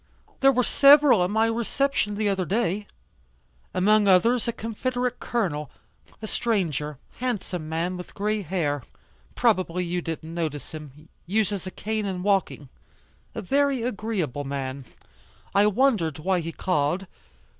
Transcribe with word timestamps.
There 0.39 0.51
were 0.51 0.63
several 0.63 1.23
at 1.23 1.29
my 1.29 1.45
reception 1.45 2.15
the 2.15 2.27
other 2.27 2.43
day. 2.43 2.87
Among 3.71 4.07
others 4.07 4.47
a 4.47 4.51
confederate 4.51 5.19
Colonel 5.19 5.69
a 6.23 6.25
stranger 6.25 6.97
handsome 7.19 7.69
man 7.69 7.97
with 7.97 8.15
gray 8.15 8.41
hair, 8.41 8.81
probably 9.35 9.83
you 9.85 10.01
didn't 10.01 10.33
notice 10.33 10.71
him, 10.71 11.07
uses 11.27 11.67
a 11.67 11.69
cane 11.69 12.07
in 12.07 12.23
walking. 12.23 12.67
A 13.35 13.43
very 13.43 13.83
agreeable 13.83 14.43
man. 14.43 14.85
I 15.53 15.67
wondered 15.67 16.17
why 16.17 16.39
he 16.39 16.51
called. 16.51 17.05